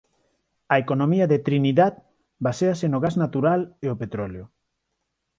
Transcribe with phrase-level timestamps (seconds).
[0.73, 1.93] A economía de Trinidad
[2.45, 4.45] baséase no gas natural e o petróleo.